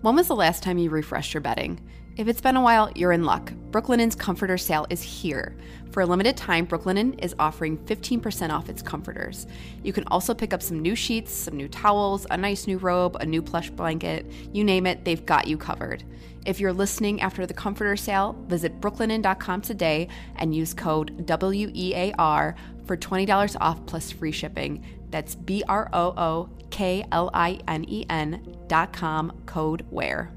[0.00, 1.80] When was the last time you refreshed your bedding?
[2.16, 3.52] If it's been a while, you're in luck.
[3.72, 5.56] Brooklinen's comforter sale is here.
[5.90, 9.48] For a limited time, Brooklinen is offering 15% off its comforters.
[9.82, 13.16] You can also pick up some new sheets, some new towels, a nice new robe,
[13.16, 14.24] a new plush blanket.
[14.52, 16.04] You name it, they've got you covered.
[16.46, 20.06] If you're listening after the comforter sale, visit brooklinen.com today
[20.36, 22.54] and use code WEAR
[22.86, 24.84] for $20 off plus free shipping.
[25.10, 30.32] That's B R O O K L I N E N dot com code WEAR.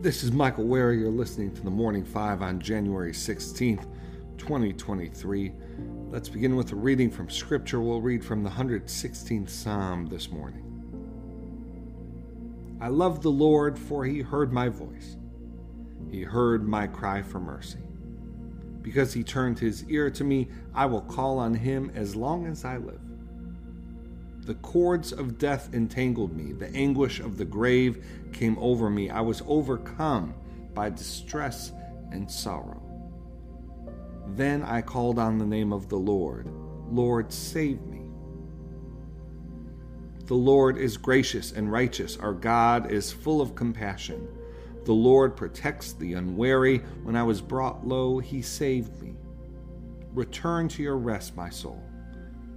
[0.00, 0.94] This is Michael Wear.
[0.94, 3.86] You're listening to the Morning Five on January 16th,
[4.38, 5.52] 2023.
[6.08, 7.82] Let's begin with a reading from Scripture.
[7.82, 10.66] We'll read from the 116th Psalm this morning.
[12.80, 15.18] I love the Lord, for he heard my voice.
[16.10, 17.78] He heard my cry for mercy.
[18.82, 22.64] Because he turned his ear to me, I will call on him as long as
[22.64, 23.00] I live.
[24.46, 26.52] The cords of death entangled me.
[26.52, 29.10] The anguish of the grave came over me.
[29.10, 30.34] I was overcome
[30.74, 31.72] by distress
[32.10, 32.82] and sorrow.
[34.28, 36.48] Then I called on the name of the Lord.
[36.90, 38.00] Lord, save me.
[40.24, 42.16] The Lord is gracious and righteous.
[42.16, 44.26] Our God is full of compassion.
[44.84, 46.78] The Lord protects the unwary.
[47.02, 49.14] When I was brought low, he saved me.
[50.12, 51.82] Return to your rest, my soul,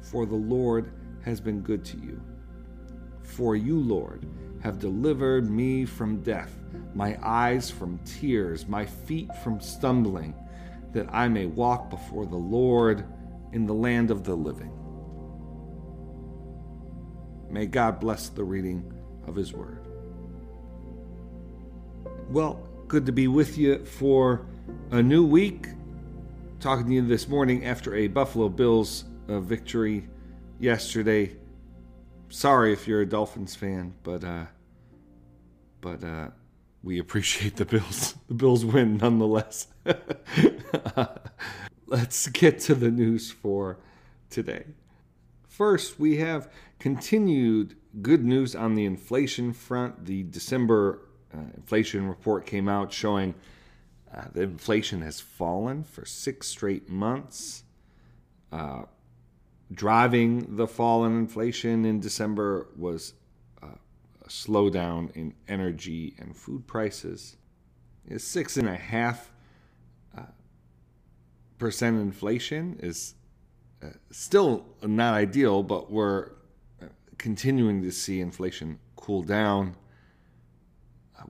[0.00, 0.92] for the Lord
[1.22, 2.20] has been good to you.
[3.22, 4.26] For you, Lord,
[4.62, 6.52] have delivered me from death,
[6.94, 10.34] my eyes from tears, my feet from stumbling,
[10.92, 13.04] that I may walk before the Lord
[13.52, 14.72] in the land of the living.
[17.50, 18.90] May God bless the reading
[19.26, 19.83] of His Word.
[22.30, 24.46] Well, good to be with you for
[24.90, 25.68] a new week.
[26.58, 30.08] Talking to you this morning after a Buffalo Bills uh, victory
[30.58, 31.36] yesterday.
[32.30, 34.46] Sorry if you're a Dolphins fan, but uh,
[35.82, 36.28] but uh,
[36.82, 38.14] we appreciate the Bills.
[38.28, 39.68] The Bills win nonetheless.
[41.86, 43.78] Let's get to the news for
[44.30, 44.64] today.
[45.46, 50.06] First, we have continued good news on the inflation front.
[50.06, 51.02] The December
[51.34, 53.34] uh, inflation report came out showing
[54.14, 57.64] uh, the inflation has fallen for six straight months.
[58.52, 58.82] Uh,
[59.72, 63.14] driving the fall in inflation in December was
[63.62, 63.66] uh,
[64.24, 67.36] a slowdown in energy and food prices.
[68.18, 69.32] Six and a half
[70.16, 70.22] uh,
[71.58, 73.14] percent inflation is
[73.82, 76.32] uh, still not ideal, but we're
[77.18, 79.74] continuing to see inflation cool down,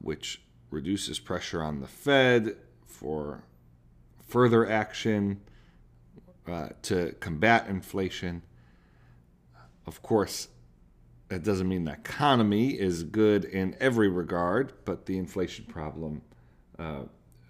[0.00, 2.56] which reduces pressure on the Fed
[2.86, 3.44] for
[4.26, 5.40] further action
[6.46, 8.42] uh, to combat inflation.
[9.86, 10.48] Of course,
[11.28, 16.22] that doesn't mean the economy is good in every regard, but the inflation problem
[16.78, 17.02] uh,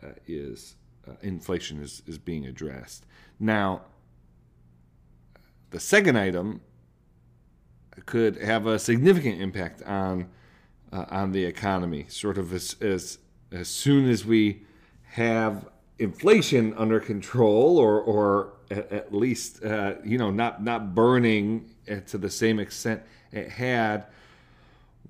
[0.02, 0.76] uh, is
[1.08, 3.04] uh, inflation is, is being addressed.
[3.38, 3.82] Now,
[5.70, 6.60] the second item
[8.06, 10.28] could have a significant impact on
[10.94, 12.06] uh, on the economy.
[12.08, 13.18] Sort of as, as
[13.52, 14.62] as soon as we
[15.02, 15.68] have
[15.98, 21.70] inflation under control, or or at, at least uh, you know not not burning
[22.06, 23.02] to the same extent
[23.32, 24.06] it had,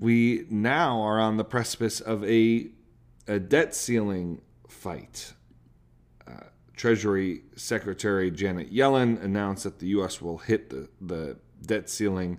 [0.01, 2.69] we now are on the precipice of a
[3.29, 5.35] a debt ceiling fight.
[6.27, 6.45] Uh,
[6.77, 10.21] Treasury Secretary Janet Yellen announced that the U.S.
[10.21, 12.39] will hit the, the debt ceiling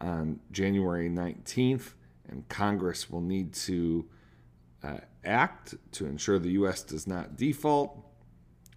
[0.00, 1.92] on January 19th,
[2.28, 4.06] and Congress will need to
[4.82, 6.82] uh, act to ensure the U.S.
[6.82, 7.98] does not default.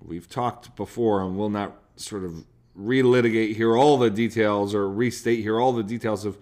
[0.01, 2.45] We've talked before and we'll not sort of
[2.77, 6.37] relitigate here all the details or restate here all the details of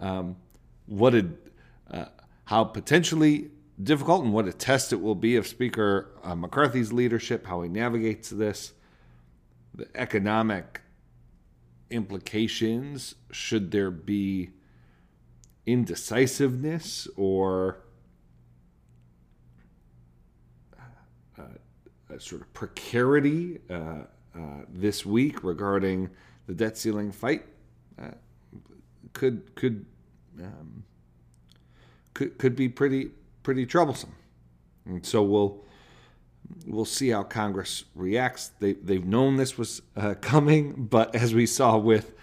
[0.00, 0.36] um,
[0.86, 1.26] what it,
[1.90, 2.06] uh,
[2.44, 3.50] how potentially
[3.82, 7.68] difficult and what a test it will be of Speaker uh, McCarthy's leadership, how he
[7.68, 8.72] navigates this,
[9.74, 10.80] the economic
[11.90, 14.50] implications, should there be
[15.66, 17.80] indecisiveness or
[21.38, 26.10] uh, sort of precarity uh, uh, this week regarding
[26.46, 27.44] the debt ceiling fight
[28.00, 28.08] uh,
[29.12, 29.86] could could
[30.40, 30.84] um,
[32.12, 33.10] could could be pretty
[33.42, 34.14] pretty troublesome.
[34.84, 35.64] And so we'll
[36.66, 38.48] we'll see how Congress reacts.
[38.60, 42.14] They they've known this was uh, coming, but as we saw with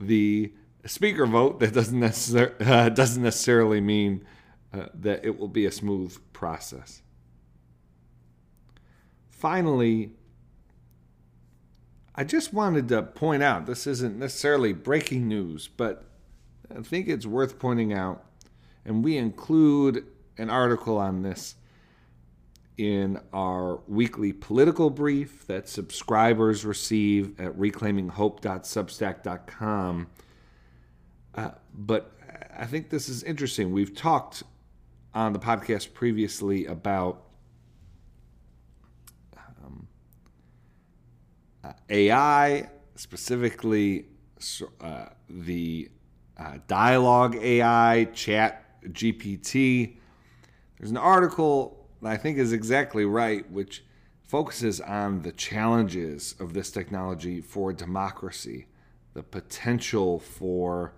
[0.00, 0.52] the
[0.88, 4.24] speaker vote, that doesn't necessarily uh, doesn't necessarily mean
[4.72, 7.02] uh, that it will be a smooth process.
[9.28, 10.10] Finally,
[12.14, 16.04] I just wanted to point out this isn't necessarily breaking news, but
[16.76, 18.24] I think it's worth pointing out,
[18.84, 20.06] and we include
[20.36, 21.54] an article on this
[22.76, 30.06] in our weekly political brief that subscribers receive at reclaiminghope.substack.com.
[31.38, 32.10] Uh, but
[32.58, 33.70] I think this is interesting.
[33.70, 34.42] We've talked
[35.14, 37.22] on the podcast previously about
[39.36, 39.86] um,
[41.62, 44.06] uh, AI, specifically
[44.80, 45.88] uh, the
[46.36, 49.98] uh, dialogue AI, Chat GPT.
[50.76, 53.84] There's an article I think is exactly right, which
[54.24, 58.66] focuses on the challenges of this technology for democracy,
[59.14, 60.94] the potential for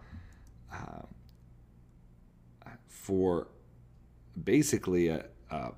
[2.89, 3.49] for
[4.45, 5.73] basically a, a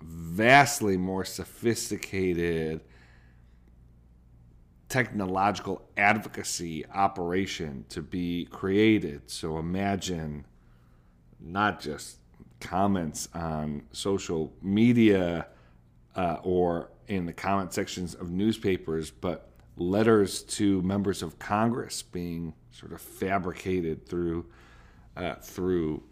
[0.00, 2.80] vastly more sophisticated
[4.88, 9.22] technological advocacy operation to be created.
[9.30, 10.44] So imagine
[11.40, 12.18] not just
[12.60, 15.46] comments on social media
[16.14, 22.54] uh, or in the comment sections of newspapers, but letters to members of Congress being
[22.70, 24.46] sort of fabricated through
[25.16, 26.02] uh, through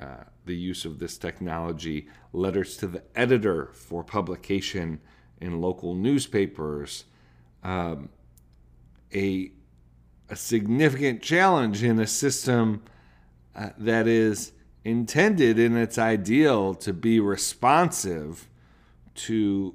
[0.00, 5.00] uh, the use of this technology, letters to the editor for publication
[5.40, 7.04] in local newspapers,
[7.62, 8.08] um,
[9.14, 9.50] a
[10.28, 12.82] a significant challenge in a system
[13.54, 14.52] uh, that is
[14.84, 18.48] intended in its ideal to be responsive
[19.14, 19.74] to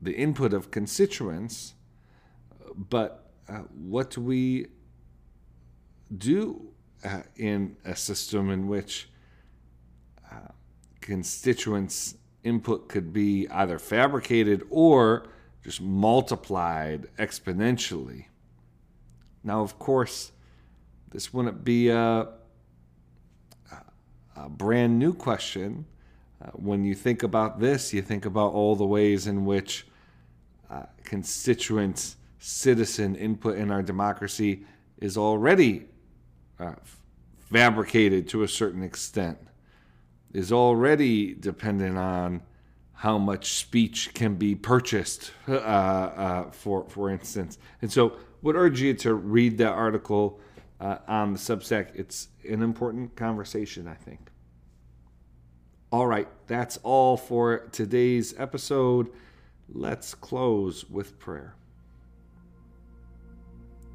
[0.00, 1.74] the input of constituents,
[2.76, 4.66] but uh, what do we
[6.16, 6.68] do
[7.04, 9.08] uh, in a system in which
[10.30, 10.52] uh,
[11.00, 15.26] constituents' input could be either fabricated or
[15.62, 18.26] just multiplied exponentially?
[19.42, 20.32] Now, of course,
[21.10, 22.28] this wouldn't be a
[24.36, 25.86] a brand new question.
[26.42, 29.86] Uh, when you think about this, you think about all the ways in which
[30.70, 34.64] uh, constituents, citizen input in our democracy
[34.98, 35.86] is already
[36.58, 36.74] uh,
[37.50, 39.38] fabricated to a certain extent,
[40.32, 42.42] is already dependent on
[42.92, 47.58] how much speech can be purchased, uh, uh, for for instance.
[47.82, 50.40] And so, would urge you to read that article
[50.80, 51.94] uh, on the Substack.
[51.94, 54.30] It's an important conversation, I think.
[55.92, 59.10] All right, that's all for today's episode.
[59.68, 61.55] Let's close with prayer.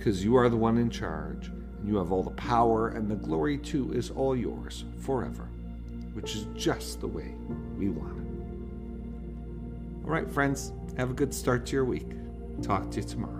[0.00, 3.16] because you are the one in charge, and you have all the power, and the
[3.16, 5.46] glory too is all yours forever,
[6.14, 7.34] which is just the way
[7.76, 8.24] we want it.
[10.06, 12.08] All right, friends, have a good start to your week.
[12.62, 13.39] Talk to you tomorrow.